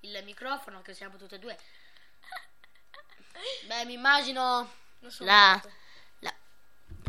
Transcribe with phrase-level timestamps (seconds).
[0.00, 1.58] il microfono, che siamo tutti e due.
[3.66, 4.72] Beh, mi immagino
[5.20, 5.60] la,
[6.20, 6.34] la,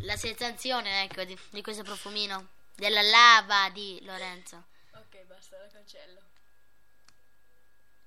[0.01, 2.57] la sensazione, ecco, di, di questo profumino.
[2.75, 4.67] Della lava di Lorenzo.
[4.93, 6.21] Ok, basta, la cancello.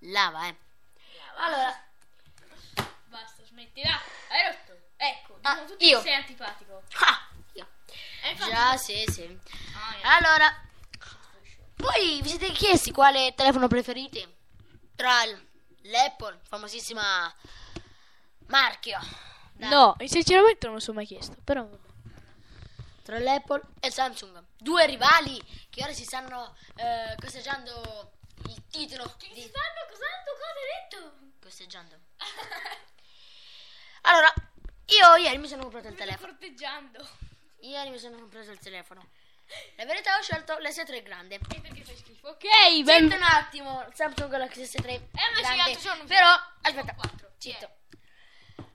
[0.06, 0.56] Lava, eh.
[1.36, 1.84] Allora,
[3.04, 4.00] basta, smettila.
[4.28, 4.80] Hai rotto.
[4.96, 6.00] Ecco, Ah, tutti io.
[6.00, 6.82] sei antipatico.
[7.00, 7.68] Ah, io.
[8.22, 9.38] Eh, Già, sì, sì.
[9.74, 10.16] Ah.
[10.16, 10.60] Allora,
[11.82, 14.36] voi vi siete chiesti quale telefono preferite?
[14.94, 15.12] Tra
[15.82, 17.32] l'Apple, famosissima
[18.46, 18.98] marchio.
[19.52, 21.68] da- No, sinceramente non lo sono mai chiesto, però.
[23.02, 24.42] Tra l'Apple e il Samsung.
[24.56, 28.12] Due rivali che ora si stanno eh, costeggiando
[28.48, 29.40] il titolo di...
[29.40, 30.22] stanno cos'hanno?
[30.24, 31.12] Cosa hai detto?
[31.42, 31.98] Costeggiando.
[34.02, 34.32] Allora,
[34.86, 36.28] io ieri mi sono comprato il telefono.
[36.32, 37.08] Corteggiando.
[37.60, 39.08] Ieri mi sono comprato il telefono.
[39.76, 41.36] La verità ho scelto l'S3 grande.
[41.36, 42.28] E perché fai schifo?
[42.28, 42.46] Ok,
[42.84, 45.78] Senti un attimo, Samsung Galaxy S3 Eh, grande.
[45.78, 46.28] giorno, Però,
[46.62, 46.94] aspetta,
[47.38, 47.70] zitto.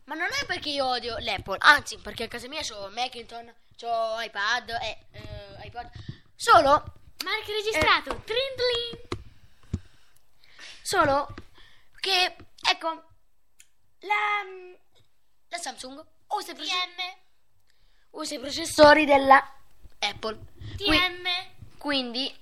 [0.05, 4.19] Ma non è perché io odio l'Apple, anzi, perché a casa mia c'ho Macintosh, c'ho
[4.21, 5.89] iPad e eh, iPod.
[6.35, 6.69] Solo,
[7.23, 8.23] Marco registrato.
[8.23, 9.07] Trindling.
[10.81, 11.33] solo
[11.99, 12.35] che,
[12.69, 12.87] ecco,
[13.99, 14.43] la,
[15.49, 17.21] la Samsung usa i, proce-
[18.11, 19.55] usa i processori della
[19.99, 20.39] Apple.
[20.77, 21.27] TM.
[21.77, 22.33] quindi,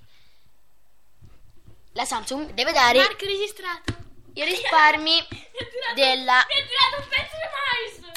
[1.92, 3.94] la Samsung deve dare Marco registrato.
[4.34, 8.14] i risparmi tirato- della Mi ha tirato un pezzo di mais.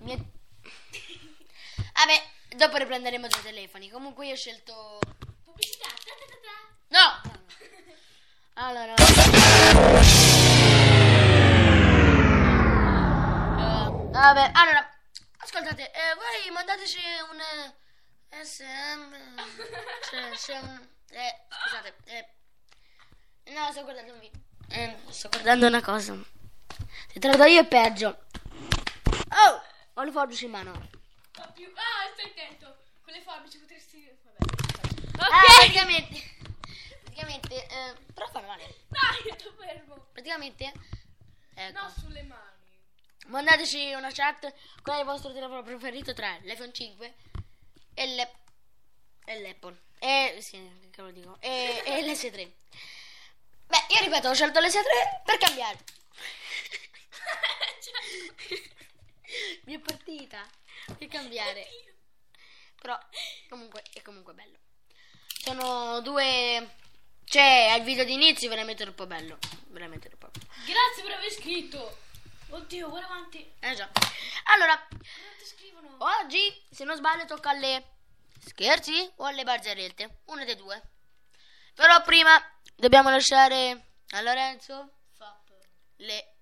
[0.00, 0.30] Mi-
[1.94, 2.22] Vabbè,
[2.56, 3.88] dopo riprenderemo due telefoni.
[3.90, 4.98] Comunque io ho scelto...
[5.44, 5.86] Pubblicità.
[5.86, 6.56] Ta ta ta ta.
[6.88, 7.30] No!
[8.54, 8.94] Allora...
[12.94, 14.88] Eh, vabbè, allora...
[15.38, 16.98] Ascoltate, eh, voi mandateci
[17.30, 17.72] un...
[18.32, 19.14] eh, SM...
[20.44, 20.88] Cioè, un...
[21.10, 22.28] Eh, scusate, eh...
[23.52, 24.40] No, sto guardando un video.
[24.68, 26.14] Eh, sto guardando una cosa.
[27.12, 28.24] Se te lo do io è peggio.
[29.28, 29.62] Oh!
[29.94, 30.88] Ho le forbici in mano.
[31.32, 32.78] Fa più- Ah, stai attento.
[33.02, 34.08] Con le forbici potresti...
[34.22, 35.30] Vabbè.
[35.34, 35.54] Ah, Ok.
[35.58, 36.22] praticamente,
[37.02, 38.74] praticamente, eh, però fanno male.
[38.88, 40.06] Dai, sto fermo.
[40.12, 40.72] Praticamente,
[41.54, 42.50] ecco, No, sulle mani.
[43.26, 47.14] mandateci una chat qual è il vostro telefono preferito tra l'iPhone 5
[47.94, 48.30] e, l'A-
[49.24, 49.80] e l'Apple.
[49.98, 52.50] E, sì, che lo dico, e, e l'S3.
[53.66, 55.78] Beh, io ripeto, ho scelto l'S3 per cambiare.
[59.64, 60.46] Mi è partita
[60.98, 61.66] per cambiare.
[62.80, 62.98] Però,
[63.48, 64.58] comunque, è comunque bello.
[65.26, 66.76] Sono due...
[67.24, 69.38] Cioè, al video di inizio veramente troppo bello.
[69.68, 70.46] Veramente troppo bello.
[70.66, 71.98] Grazie per aver scritto.
[72.52, 73.54] Oddio, guarda quanti.
[73.60, 73.88] Eh già.
[74.52, 74.86] Allora,
[75.98, 77.94] oggi, se non sbaglio, tocca alle
[78.44, 80.20] scherzi o alle barzellette.
[80.26, 80.80] Una dei due.
[81.74, 82.38] Però prima
[82.76, 85.48] dobbiamo lasciare a Lorenzo Fap.
[85.96, 86.34] le,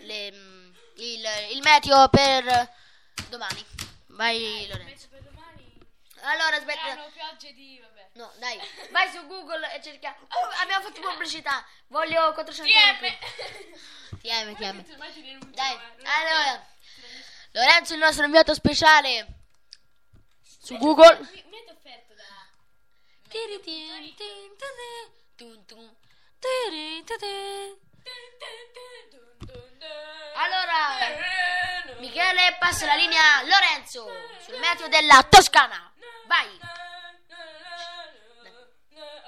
[0.00, 2.70] le, mm, il, il meteo per
[3.30, 3.64] domani.
[4.08, 5.09] Vai Lorenzo.
[6.22, 6.80] Allora, aspetta.
[6.80, 7.78] Saranno piogge di...
[7.80, 8.08] Vabbè.
[8.14, 8.60] No, dai,
[8.90, 10.16] vai su Google e cerca.
[10.18, 11.64] Oh, abbiamo fatto pubblicità.
[11.88, 13.18] Voglio 400 TM.
[14.20, 14.82] TM, TM.
[14.82, 16.04] Denuncio, Dai, eh.
[16.04, 16.66] Allora.
[17.52, 19.26] Lorenzo, il nostro inviato speciale.
[20.42, 21.18] Su Google.
[21.18, 22.24] Mi, avete offerto da...
[30.34, 34.08] Allora, Michele passa la linea a Lorenzo
[34.44, 35.89] sul meteo della Toscana.
[36.30, 36.46] Vai.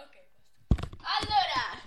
[0.03, 0.15] Ok,
[1.03, 1.83] Allora,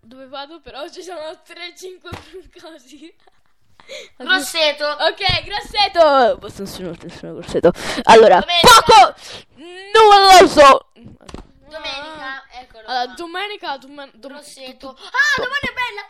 [0.00, 0.88] dove vado però?
[0.88, 3.14] Ci sono 3-5 cosi.
[4.16, 4.86] Grosseto.
[4.86, 6.38] Ok, grassetto.
[6.40, 7.72] Non sono, non sono grassetto.
[8.04, 8.82] Allora, Domenica.
[8.84, 9.14] poco.
[9.56, 10.90] Non lo so.
[10.94, 12.86] Domenica, eccolo.
[12.86, 13.14] Allora, qua.
[13.16, 14.88] domenica, domen- dom- Grosseto.
[14.90, 16.04] Ah, domani è bella.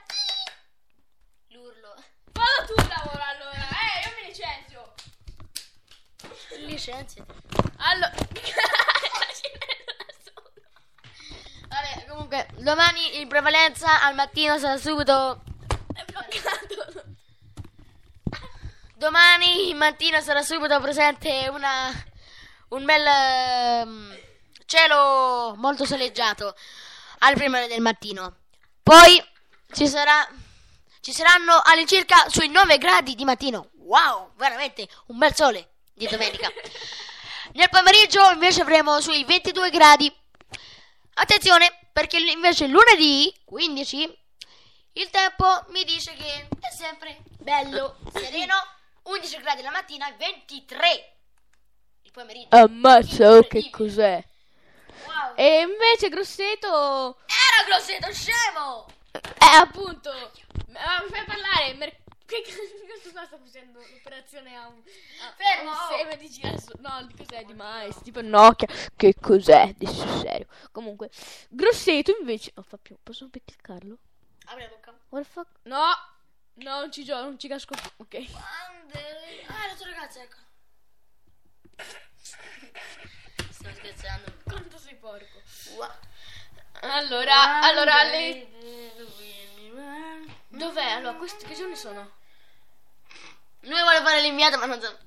[1.60, 1.94] L'urlo.
[2.32, 3.66] Vado tu lavoro allora.
[3.68, 4.94] Eh, io mi licenzio.
[6.56, 7.22] Licenziati.
[7.76, 8.12] Allora.
[11.68, 15.42] Vabbè, comunque, domani in prevalenza al mattino sarà subito.
[15.92, 17.04] È bloccato.
[18.94, 21.90] Domani mattina sarà subito presente una.
[22.70, 23.06] un bel.
[23.06, 24.18] ehm,
[24.64, 26.54] cielo molto soleggiato
[27.18, 28.36] alle prime ore del mattino.
[28.82, 29.22] Poi
[29.72, 30.26] ci sarà.
[31.00, 33.70] ci saranno all'incirca sui 9 gradi di mattino.
[33.74, 35.68] Wow, veramente un bel sole
[35.98, 36.50] di domenica.
[37.52, 40.10] Nel pomeriggio invece avremo sui 22 gradi.
[41.14, 44.26] Attenzione, perché invece lunedì 15
[44.92, 48.54] il tempo mi dice che è sempre bello, sereno,
[49.02, 51.16] 11 gradi la mattina e 23
[52.02, 52.56] il pomeriggio.
[52.56, 54.24] Ammazza, oh, che cos'è?
[55.34, 57.18] E invece Grosseto...
[57.26, 58.86] Era Grosseto, scemo!
[59.12, 60.12] Eh, appunto.
[60.66, 60.76] Mi
[61.10, 61.74] fai parlare?
[61.74, 61.96] Mer-
[62.28, 62.44] che
[63.10, 65.96] qua sta facendo l'operazione a un, a Fermo, un oh.
[65.96, 68.00] seme di girasso- No, di cos'è di mais?
[68.02, 68.68] Tipo Nokia.
[68.94, 69.74] Che cos'è?
[69.80, 70.46] Sul serio.
[70.70, 71.10] Comunque,
[71.48, 72.52] Grosseto invece.
[72.56, 72.96] Oh, fa più.
[73.02, 73.96] Posso cliccarlo?
[74.44, 74.98] Apri la bocca.
[75.08, 75.48] What the fuck?
[75.62, 75.86] No!
[76.54, 77.90] No, non ci gioco, non ci casco più.
[77.96, 78.26] Ok.
[78.34, 80.36] Ah, la tua ragazza, ecco.
[83.50, 84.32] Sto scherzando.
[84.44, 85.40] Quanto sei porco.
[86.80, 88.48] Allora, allora, le...
[90.48, 90.90] Dov'è?
[90.90, 92.17] Allora, questi che giorni sono?
[93.60, 94.98] Lui vuole fare l'inviato, ma non so...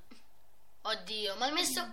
[0.82, 1.92] Oddio, ma hai messo...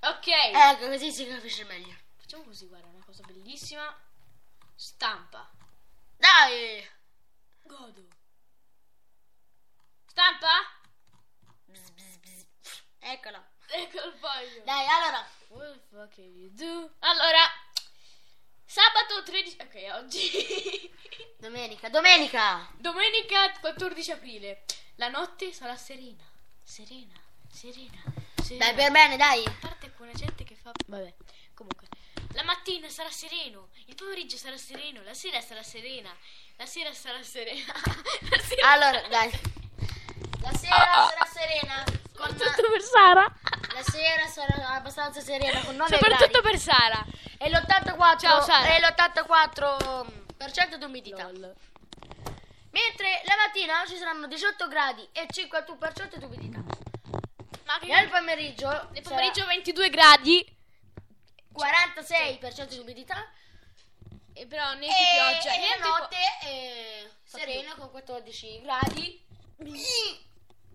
[0.00, 0.26] Ok.
[0.26, 1.96] Ecco, così si capisce meglio.
[2.16, 3.96] Facciamo così, guarda, una cosa bellissima.
[4.74, 5.50] Stampa.
[6.16, 6.86] Dai!
[7.62, 8.06] Godo.
[10.06, 10.80] Stampa?
[11.64, 12.46] Bzz, bzz, bzz.
[12.98, 13.44] Eccola.
[13.66, 14.62] Ecco il foglio.
[14.64, 15.26] Dai, allora.
[15.48, 16.94] What the fuck are you do?
[17.00, 17.40] Allora,
[18.64, 19.56] sabato 13...
[19.60, 20.92] Ok, oggi.
[21.38, 22.68] Domenica, domenica!
[22.76, 24.64] Domenica 14 aprile.
[24.96, 26.22] La notte sarà serena.
[26.62, 27.14] Serena,
[27.50, 28.02] serena,
[28.42, 28.64] serena.
[28.64, 29.44] Dai, per bene, dai.
[29.44, 30.70] A parte quella gente che fa...
[30.86, 31.12] Vabbè,
[31.52, 31.86] comunque.
[32.32, 36.10] La mattina sarà sereno, il pomeriggio sarà sereno, la sera sarà serena,
[36.56, 37.72] la sera sarà serena.
[38.30, 39.30] La sera Allora, dai.
[40.40, 41.84] La sera sarà serena.
[42.16, 42.28] Con...
[42.30, 43.34] Soprattutto per Sara.
[43.74, 46.48] La sera sarà abbastanza serena con 9 Soprattutto gradi.
[46.48, 47.04] per Sara.
[47.38, 48.74] E l'84 Ciao, Sara.
[48.74, 51.30] e l'84% di umidità.
[51.30, 51.54] Lol.
[52.74, 56.58] Mentre la mattina ci saranno 18 gradi e 51% di umidità.
[57.66, 60.44] Ma che Nel pomeriggio, Nel pomeriggio 22 gradi.
[61.56, 63.30] 46% di umidità
[64.32, 65.54] E però e, niente pioggia.
[65.54, 69.24] e Niente la notte è serena con 14 gradi
[69.56, 69.64] po-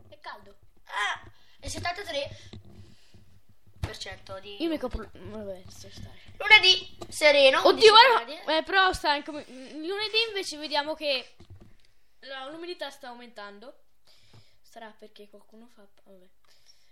[0.07, 0.55] È caldo.
[0.85, 1.21] ah,
[1.59, 5.09] e 73% di Io mi copro.
[5.11, 6.17] Vabbè, sto stare.
[6.37, 7.99] lunedì sereno Oddio, 11
[8.37, 8.55] guarda.
[8.57, 9.31] Eh, però sta anche.
[9.31, 11.35] Lunedì invece vediamo che
[12.21, 13.73] la- l'umidità sta aumentando.
[14.61, 15.85] Sarà perché qualcuno fa.
[16.03, 16.27] Vabbè.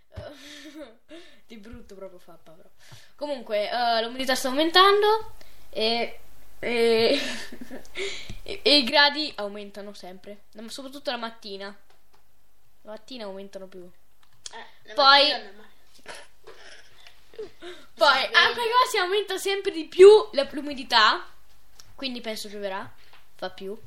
[1.46, 2.68] Di brutto proprio fa però.
[3.14, 5.34] Comunque, eh, l'umidità sta aumentando
[5.70, 6.20] e.
[6.60, 7.20] E,
[8.42, 11.66] e- e i gradi aumentano sempre, soprattutto la mattina.
[12.82, 13.88] La mattina aumentano più.
[14.84, 15.52] Eh, Poi-.
[17.94, 21.24] Poi qua si aumenta sempre di più la- l'umidità,
[21.94, 22.90] quindi penso pioverà,
[23.36, 23.78] fa più.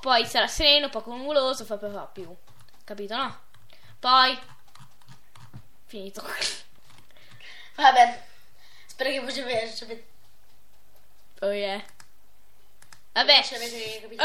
[0.00, 2.34] Poi sarà sereno, poco nuvoloso, fa, fa più.
[2.84, 3.38] Capito, no?
[3.98, 4.38] Poi
[5.86, 6.22] finito.
[7.76, 8.28] vabbè
[9.00, 10.06] spero che voi ci avete-
[11.40, 11.82] Oh yeah.
[13.12, 13.42] Vabbè.
[13.42, 14.22] ci avete capito.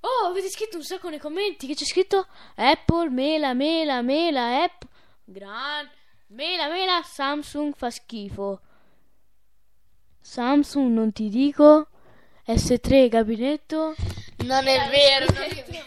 [0.00, 4.88] Oh, avete scritto un sacco nei commenti che c'è scritto Apple, mela, mela, mela, Apple.
[5.24, 5.90] Gran
[6.28, 8.60] mela, mela, Samsung fa schifo.
[10.20, 11.88] Samsung non ti dico.
[12.48, 13.94] S3 gabinetto.
[14.44, 15.84] non è vero non è vero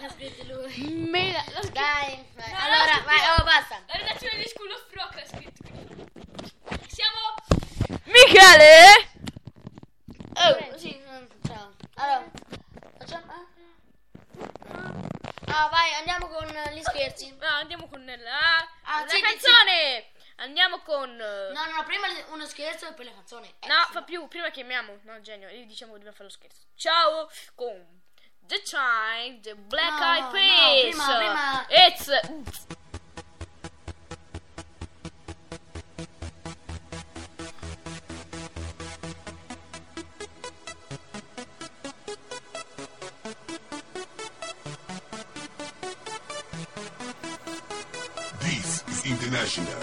[0.00, 2.50] l'ha scritto lui scri- dai vai.
[2.52, 5.62] No, allora vai oh basta la redazione di School of Rock ha scritto.
[6.88, 9.08] Siamo Michele.
[10.34, 11.00] oh sì
[11.46, 12.24] ciao allora
[12.98, 13.44] facciamo ah.
[15.46, 20.04] ah vai andiamo con gli scherzi No, andiamo con la, Ah, la sì, sì, canzone.
[20.38, 23.92] Andiamo con eh, no no prima uno scherzo e poi la canzone Eh, No, sì.
[23.92, 26.60] fa più, prima chiamiamo, no, genio, e diciamo che dobbiamo fare lo scherzo.
[26.74, 28.02] Ciao con
[28.40, 30.94] The Time, The Black No, Eyed no, Peas.
[30.94, 32.10] prima- prima- It's
[48.40, 49.82] This is International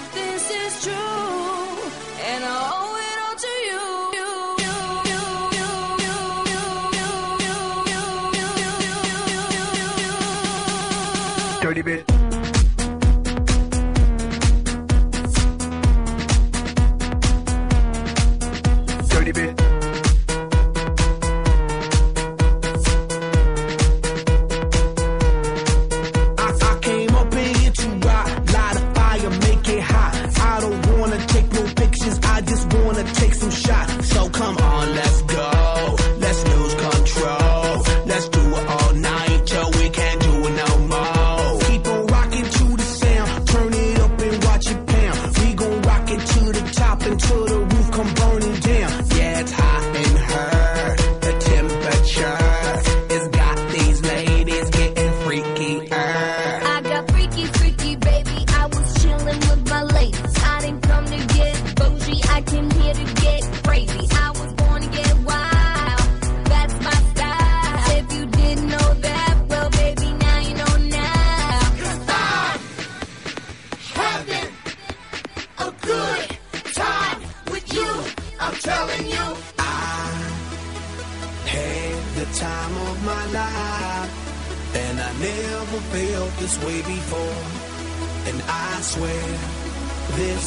[0.51, 0.93] is true,
[2.29, 3.83] and I owe it all to you.
[11.61, 12.07] Dirty bit.
[19.09, 19.60] Dirty bit.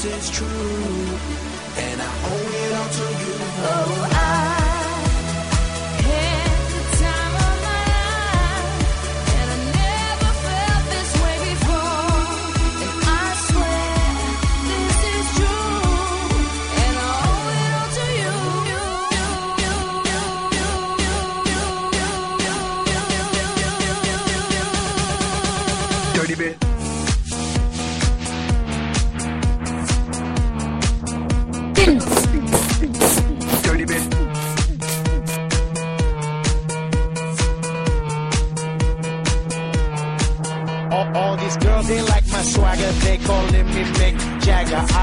[0.07, 0.94] Is true,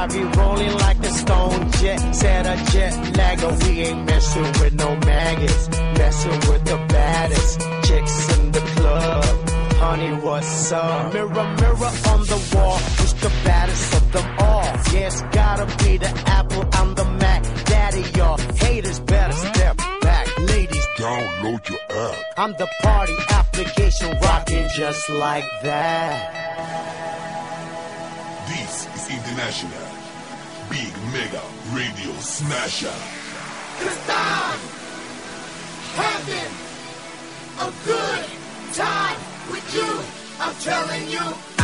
[0.02, 3.52] I be rolling like a stone jet, set a jet lagger.
[3.62, 9.50] We ain't messing with no maggots, messing with the baddest chicks in the club.
[9.78, 11.14] Honey, what's up?
[11.14, 14.64] Mirror, mirror on the wall, who's the baddest of them all?
[14.92, 17.44] Yes, gotta be the Apple, I'm the Mac.
[17.66, 20.40] Daddy, y'all haters better step back.
[20.40, 21.80] Ladies, Download your
[22.10, 22.18] app.
[22.38, 26.51] I'm the party application rocking just like that.
[29.12, 29.88] International
[30.70, 31.42] Big Mega
[31.74, 32.96] Radio Smasher.
[35.96, 36.52] having
[37.60, 38.26] a good
[38.74, 39.20] time
[39.52, 40.00] with you.
[40.40, 41.61] I'm telling you.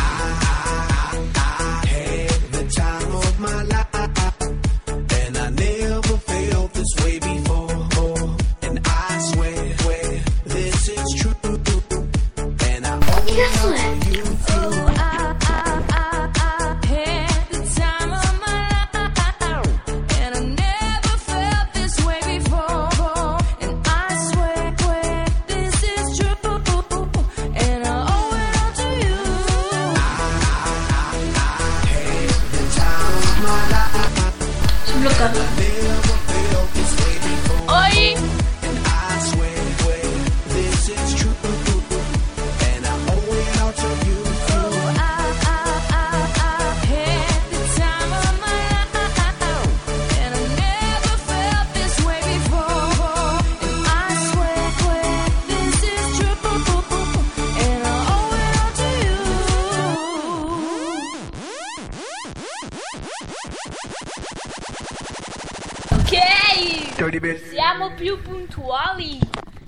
[67.20, 67.50] Bit.
[67.50, 69.18] Siamo più puntuali.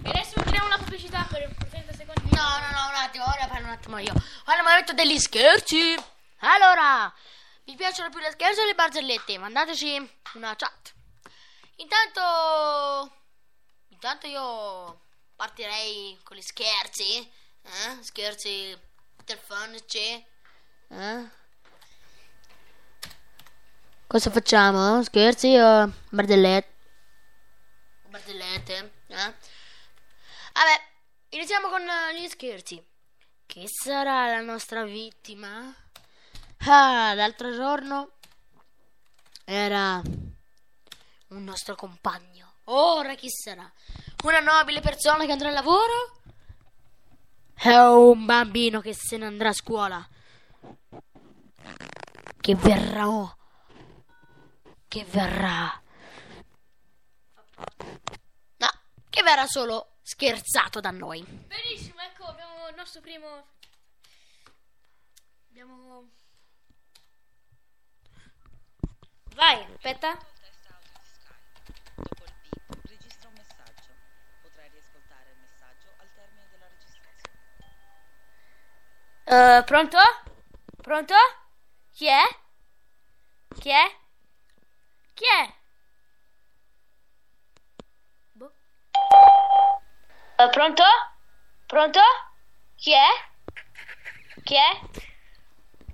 [0.02, 2.30] E adesso chiediamo la pubblicità per 30 secondi.
[2.30, 4.12] No, no, no, un attimo, ora parlo un attimo io.
[4.46, 5.94] Ora il momento degli scherzi.
[6.38, 7.12] Allora,
[7.64, 9.38] vi piacciono più le scherzi o le barzellette?
[9.38, 10.94] Mandateci una chat.
[11.76, 13.12] Intanto,
[13.88, 15.00] intanto io
[15.36, 17.18] partirei con gli scherzi.
[17.18, 18.02] Eh?
[18.02, 18.78] Scherzi
[19.24, 20.24] telefonici.
[20.88, 21.28] Eh?
[24.06, 25.02] Cosa facciamo?
[25.02, 26.69] Scherzi o barzellette?
[28.10, 28.92] Barzellette?
[29.06, 29.34] Eh?
[30.52, 30.80] Vabbè,
[31.30, 32.84] iniziamo con eh, gli scherzi.
[33.46, 35.72] Chi sarà la nostra vittima?
[36.66, 38.10] Ah, l'altro giorno
[39.44, 40.02] era
[41.28, 42.54] un nostro compagno.
[42.64, 43.70] Ora chi sarà?
[44.24, 46.18] Una nobile persona che andrà al lavoro?
[47.64, 50.08] O un bambino che se ne andrà a scuola?
[52.40, 53.08] Che verrà...
[53.08, 53.36] oh,
[54.88, 55.82] Che verrà...
[58.56, 58.68] No,
[59.10, 61.22] che verrà solo scherzato da noi.
[61.22, 63.46] Benissimo, ecco, abbiamo il nostro primo.
[65.50, 66.08] Abbiamo.
[69.34, 70.16] Vai, aspetta.
[79.32, 79.96] Eh, pronto?
[80.82, 81.14] Pronto?
[81.92, 82.22] Chi è?
[83.60, 83.96] Chi è?
[85.14, 85.59] Chi è?
[90.36, 90.82] Eh, pronto?
[91.66, 92.00] Pronto?
[92.76, 93.06] Chi è?
[94.42, 94.80] Chi è?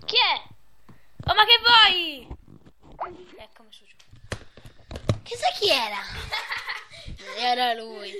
[0.04, 0.42] Chi è?
[1.28, 2.28] Oh, ma che vuoi?
[3.38, 3.96] Ecco, messo giù.
[5.22, 5.98] Chissà chi era?
[7.38, 8.12] era lui.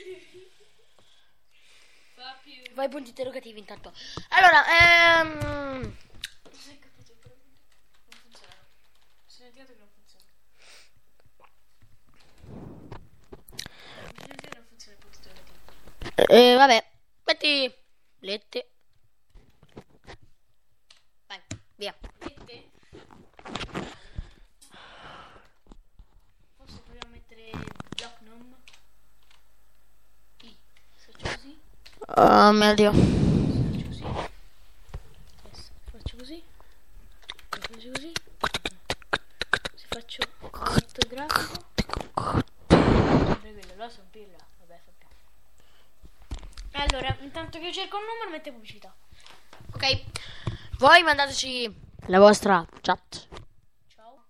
[2.74, 3.92] Vai punti interrogativi intanto.
[4.28, 4.64] Allora,
[5.20, 5.96] ehm...
[16.18, 16.82] Eh, vabbè,
[17.24, 17.70] metti
[18.20, 18.70] lette.
[21.26, 21.38] Vai,
[21.74, 21.94] via.
[22.20, 22.70] Mette.
[26.56, 27.50] Forse proviamo a mettere
[27.96, 28.56] Blocknum.
[30.40, 30.56] I.
[30.96, 31.60] Se faccio così.
[32.06, 32.92] Oh mio dio.
[32.92, 34.04] Faccio così.
[35.42, 38.12] Adesso faccio così.
[38.38, 38.72] Faccio.
[39.74, 41.64] Se faccio ortografico.
[42.68, 44.54] Sempre quello, là sono pirla.
[46.78, 48.94] Allora, intanto che io cerco un numero, mette pubblicità.
[49.72, 50.04] Ok,
[50.78, 51.74] voi mandateci
[52.08, 53.28] la vostra chat.
[53.88, 54.24] Ciao.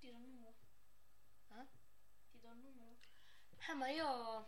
[0.00, 0.54] Ti do il numero.
[1.50, 1.66] Eh?
[2.30, 2.96] Ti do il numero.
[3.68, 4.46] Eh, ma io...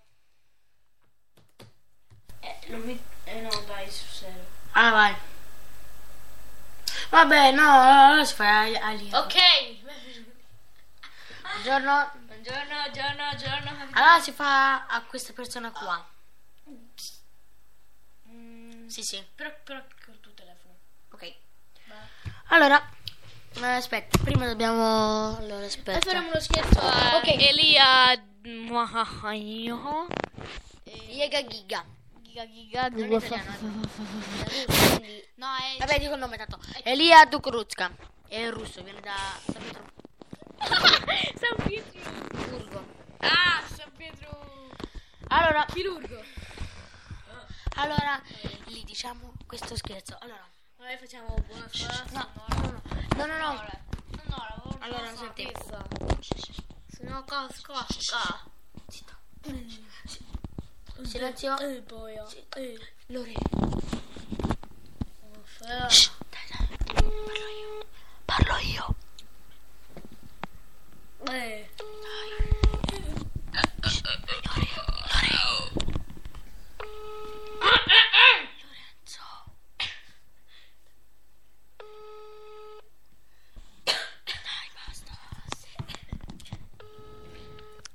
[2.40, 2.98] Eh, non mi...
[3.24, 4.46] Eh no, dai, sul serio.
[4.72, 5.14] Ah, vai.
[7.10, 9.20] Vabbè, no, allora si fa a.
[9.22, 9.77] Ok.
[11.60, 12.12] Buongiorno.
[12.26, 13.90] Buongiorno, buongiorno, buongiorno.
[13.94, 16.08] Allora si fa a questa persona qua.
[18.30, 19.26] Mm, Sì, sì.
[19.34, 20.74] però, però col tuo telefono.
[21.10, 21.34] Ok.
[22.50, 22.80] Allora,
[23.56, 25.36] eh, aspetta, prima dobbiamo...
[25.36, 25.98] Allora, E aspetta.
[26.00, 27.26] faremo uno scherzo a Ok.
[27.26, 28.14] Elia
[31.08, 31.84] Iega Giga.
[32.20, 33.90] Giga Giga Non è italiano,
[34.96, 36.60] Quindi- No, è Vabbè, dico il nome tanto.
[36.84, 37.90] Elia Dukrutska.
[38.28, 39.16] È russo, viene da
[41.38, 42.84] San Pietro.
[43.18, 44.70] Ah, San Pietro.
[45.28, 46.22] Allora, Chirurgo.
[47.76, 48.20] allora,
[48.66, 50.16] gli diciamo questo scherzo.
[50.20, 50.46] Allora,
[50.78, 52.02] Noi facciamo buona festa.
[52.12, 52.28] no,
[53.16, 53.76] no, no, no, no.
[54.24, 54.76] No, lavoro.
[54.80, 55.48] Allora, senti.
[56.88, 57.86] Se no casca.
[61.04, 61.56] Silenzio.
[61.58, 62.14] E poi.
[63.06, 63.32] Lore.
[65.60, 66.68] Dai, dai.
[66.94, 67.86] Parlo io.
[68.24, 68.94] Parlo io.
[71.26, 71.66] Eh.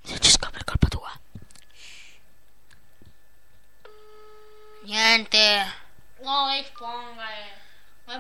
[0.04, 1.12] Se ci scopre è colpa tua.
[4.84, 5.66] Niente.
[6.22, 6.48] No,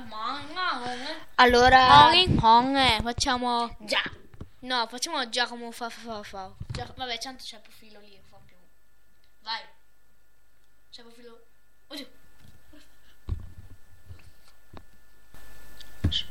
[0.08, 1.26] manga.
[1.36, 2.13] Allora, Hong
[2.78, 3.76] eh, facciamo.
[3.82, 4.02] già.
[4.63, 6.52] No, facciamo Giacomo fa fa fa fa.
[6.71, 8.56] Gia- Vabbè, tanto c'è il profilo lì, non fa più.
[9.41, 9.62] Vai.
[10.89, 11.45] C'è il profilo.
[11.88, 12.08] Oddio.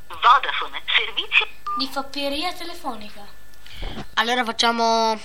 [0.09, 1.45] Vodafone, servizi
[1.77, 3.27] Di fapperia telefonica.
[4.15, 5.19] Allora facciamo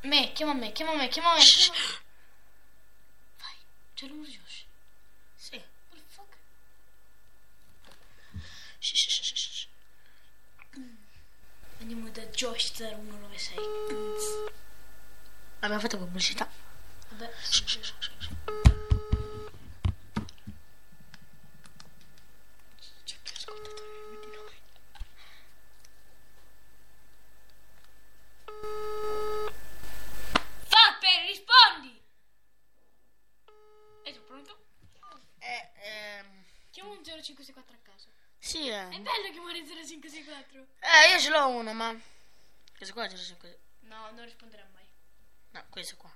[0.00, 1.40] Me, chiama me, chiama me, chiama me.
[1.40, 2.00] Chiama me.
[3.38, 3.54] Vai,
[3.94, 4.64] c'è numero di.
[5.36, 5.54] Sì.
[5.90, 6.36] What the fuck?
[8.80, 9.31] Shh, shh, shh.
[11.82, 13.56] Andiamo da Josh 0196.
[15.60, 16.48] Abbiamo fatto pubblicità.
[17.08, 17.28] Vabbè.
[23.04, 24.56] C'è più ascoltatori di noi.
[30.68, 32.00] Fappe, rispondi!
[34.04, 34.58] E tu pronto?
[35.38, 36.26] Eh, ehm,
[36.70, 38.08] Chiama un 0564 a caso.
[38.38, 38.98] sì, È eh.
[39.00, 40.66] bello chiamare il 0564.
[40.80, 41.96] Eh, io ce l'ho uno, ma...
[42.76, 43.60] Questo qua ce l'ho sempre.
[43.82, 44.84] No, non risponderà mai.
[45.50, 46.10] No, questo qua.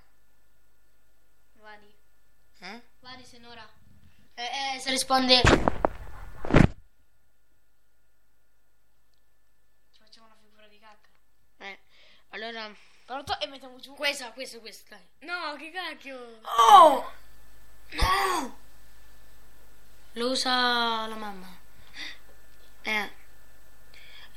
[1.53, 1.95] Vadi.
[2.59, 2.81] Eh?
[2.99, 3.65] Vadi, Senora.
[4.33, 5.41] Eh, eh, se risponde...
[9.91, 11.09] Ci facciamo una figura di cacca.
[11.59, 11.79] Eh,
[12.29, 12.69] allora...
[13.05, 13.39] Pronto?
[13.39, 13.93] E mettiamo giù.
[13.93, 15.07] Questa, questa, questa, dai.
[15.19, 16.41] No, che cacchio.
[16.43, 17.09] Oh!
[17.91, 18.59] No!
[20.11, 21.47] Lo usa la mamma.
[22.81, 23.25] Eh.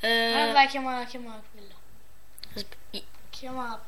[0.01, 1.79] Eh, Allora vai, chiama, chiama quello.
[3.29, 3.81] Chiama.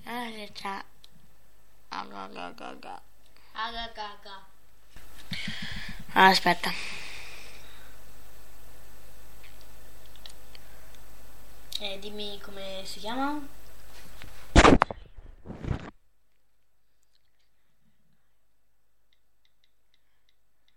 [6.29, 6.71] aspetta.
[11.79, 13.39] Eh, dimmi come si chiama?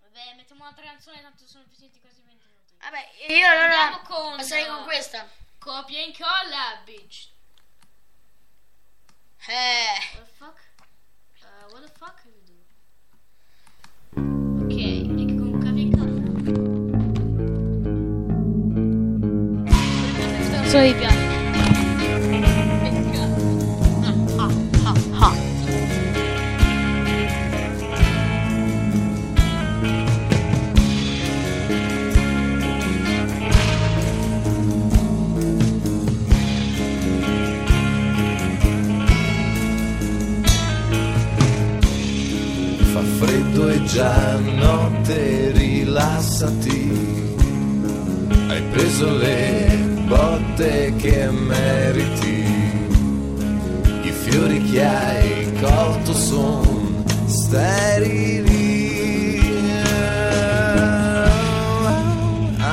[0.02, 2.74] Vabbè, mettiamo un'altra canzone, tanto sono finiti quasi 20 minuti.
[2.80, 5.28] Vabbè, io allora Andiamo con- passerei con questa.
[5.58, 7.28] Copia e incolla, bitch.
[20.68, 21.17] Solo i piatti.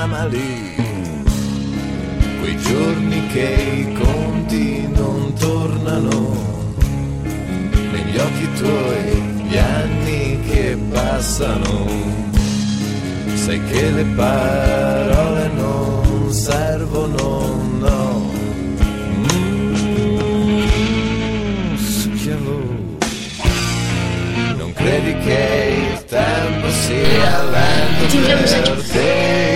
[0.06, 0.76] Amali
[2.40, 6.36] quei giorni che i conti non tornano
[7.92, 11.88] negli occhi tuoi gli anni che passano.
[13.34, 18.32] Sai che le parole non servono, no.
[19.34, 20.66] Mm,
[21.78, 22.62] schiavo.
[24.56, 29.55] Non credi che il tempo sia lento Ti per te?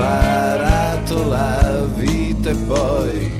[0.00, 3.30] Imparato la vita e poi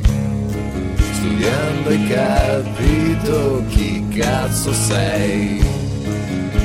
[1.12, 5.59] studiando hai capito chi cazzo sei.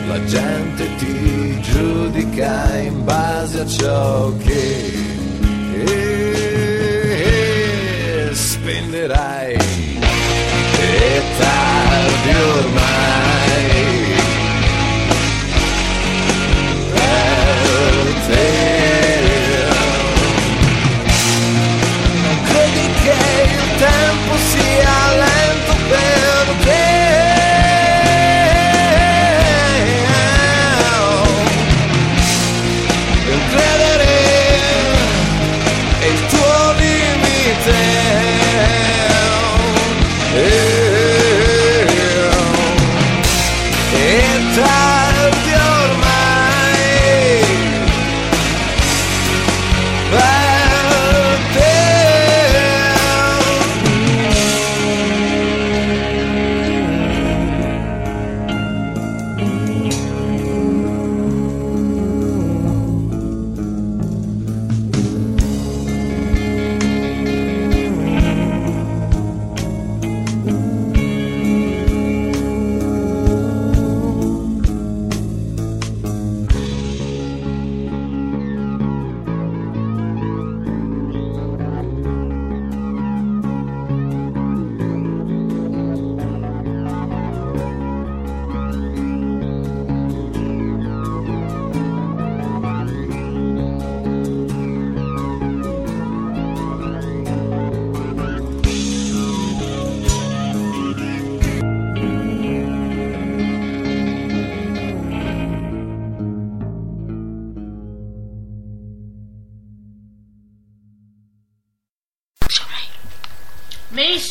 [0.08, 4.94] La gente ti giudica in base a ciò che
[5.86, 7.10] eh,
[8.34, 9.58] spenderai.
[10.78, 12.95] E tardi ormai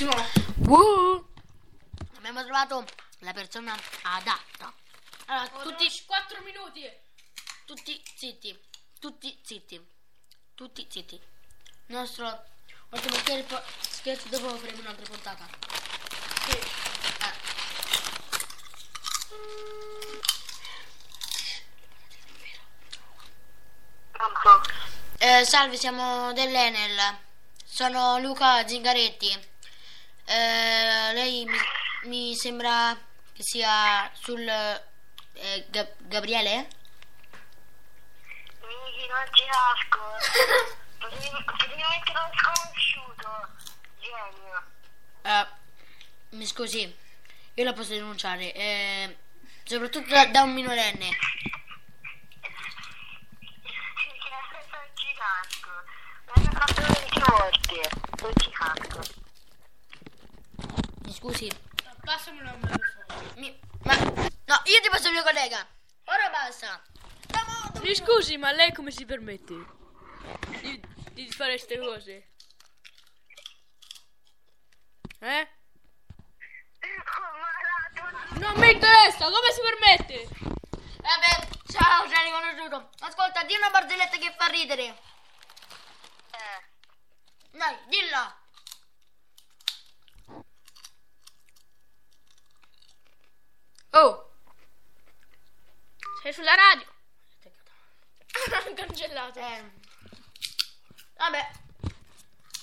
[0.04, 0.12] Benissimo.
[0.68, 1.26] Uh.
[2.16, 2.84] Abbiamo trovato
[3.20, 4.72] la persona adatta.
[5.26, 6.82] Allora, tutti, 4 minuti.
[7.64, 8.58] tutti zitti.
[8.98, 9.92] Tutti zitti.
[10.54, 11.14] Tutti zitti.
[11.14, 12.44] Il nostro
[12.90, 15.46] ultimo scherzo, scherzo dopo faremo un'altra puntata.
[16.46, 16.82] Sì.
[25.18, 27.18] Eh, salve, siamo dell'Enel.
[27.64, 29.52] Sono Luca Zingaretti.
[30.26, 31.58] Eh, lei mi,
[32.04, 32.96] mi sembra
[33.32, 36.68] che sia sul eh, Ga- Gabriele?
[38.60, 39.24] Miki, non
[41.90, 43.48] mettere un sconosciuto.
[44.00, 44.62] Genio.
[45.22, 45.46] Eh,
[46.30, 46.96] mi scusi,
[47.54, 49.16] io la posso denunciare, eh,
[49.64, 51.08] soprattutto da, da un minorenne.
[53.62, 54.28] Perché
[54.70, 55.70] non ci nasco.
[56.26, 57.90] L'hanno fatto 20 volte.
[58.20, 59.22] Non ci nasco.
[61.24, 61.50] Mi scusi,
[62.04, 62.70] Passamelo a me.
[63.36, 65.66] mi- ma no, io ti passo il mio collega.
[66.04, 66.82] Ora basta.
[67.32, 69.54] Andiamo- Mi scusi, ma lei come si permette
[70.60, 70.80] di,
[71.12, 72.28] di fare queste cose?
[75.20, 75.48] Eh?
[78.32, 80.28] Non mi interessa, come si permette?
[81.00, 82.90] Vabbè, ciao, ci hai riconosciuto.
[83.00, 85.00] Ascolta, di una barzelletta che fa ridere.
[87.52, 88.42] Dai, dillo.
[93.94, 94.30] Oh,
[96.22, 96.86] Sei sulla radio.
[98.74, 99.38] Cancellato.
[99.38, 99.70] eh.
[101.16, 101.50] Vabbè.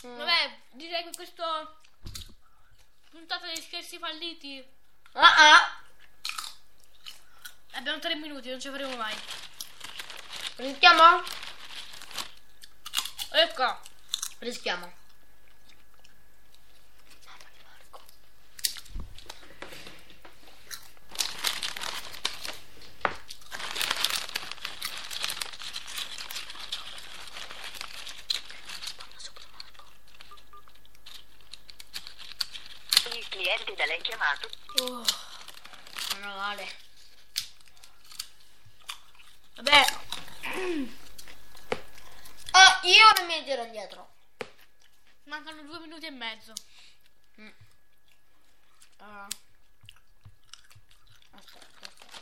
[0.05, 0.17] Mm.
[0.17, 1.79] Vabbè, direi che questo
[3.11, 4.65] puntata dei scherzi falliti
[5.13, 5.81] Ah ah.
[7.73, 9.15] abbiamo tre minuti, non ci faremo mai.
[10.55, 11.23] Rischiamo?
[13.31, 13.79] Ecco.
[14.39, 14.91] Rischiamo.
[33.13, 34.49] Il cliente da lei chiamato
[34.81, 35.03] Oh,
[36.15, 36.67] Meno male.
[39.55, 39.85] vabbè,
[42.53, 44.13] Oh, io non mi tiro indietro.
[45.23, 45.61] mancano
[46.35, 46.63] due minuti
[47.35, 47.53] e mezzo.
[48.97, 49.27] Ah.
[51.31, 52.19] Aspetta, aspetta.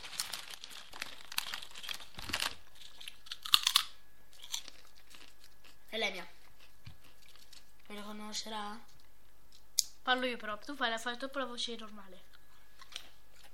[5.90, 6.26] Elenia.
[7.88, 8.78] Mi riconoscerà?
[10.02, 12.22] Parlo io però, tu fai, fai troppo la voce normale.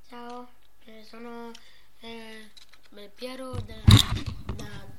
[0.09, 0.49] Ciao,
[0.85, 1.51] eh, sono
[2.01, 2.51] eh,
[3.15, 3.75] Piero da,
[4.55, 4.95] da-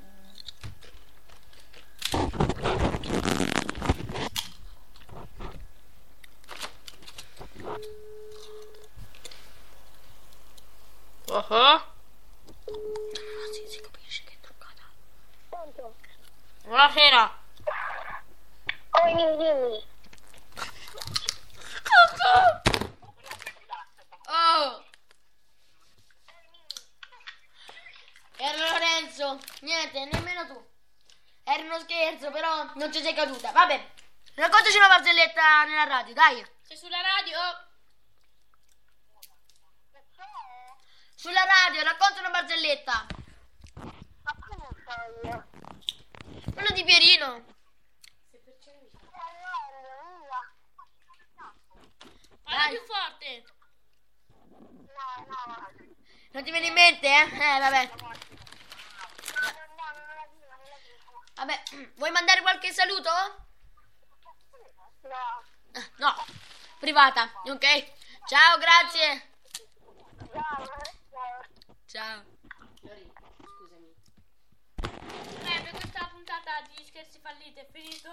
[11.29, 11.81] Oh oh.
[13.53, 14.83] Sì, si capisce che è truccata.
[16.63, 17.39] Buonasera.
[18.91, 19.83] Oh, dimmi, dimmi.
[24.29, 24.83] Oh!
[28.37, 29.39] Era Lorenzo.
[29.61, 30.65] Niente, nemmeno tu.
[31.43, 33.51] Era uno scherzo, però non ci sei caduta.
[33.51, 33.91] Vabbè,
[34.35, 36.45] raccontaci una barzelletta nella radio, dai.
[36.61, 37.39] Sei sulla radio?
[41.15, 43.05] Sulla radio, racconta una barzelletta.
[43.73, 45.47] Ma come so io?
[46.53, 47.43] Quello di Pierino.
[52.43, 53.43] Parla più forte.
[54.47, 55.71] No, no,
[56.31, 57.23] Non ti viene in mente, eh?
[57.23, 57.89] Eh, vabbè.
[57.97, 58.21] no, no,
[59.97, 61.23] non la dico, non la dico.
[61.37, 61.63] Vabbè,
[61.95, 63.09] vuoi mandare qualche saluto?
[65.03, 66.13] No, Eh, No,
[66.79, 67.91] privata, ok?
[68.27, 69.31] Ciao, grazie.
[70.31, 71.45] ciao, ciao.
[71.85, 72.23] Ciao.
[74.81, 78.11] Eh, per questa puntata di scherzi falliti è finito.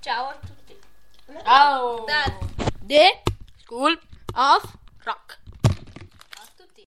[0.00, 0.78] Ciao a tutti.
[1.42, 2.04] Ciao.
[2.04, 2.24] Da
[2.80, 3.22] The
[3.58, 3.98] School
[4.34, 5.38] of Rock.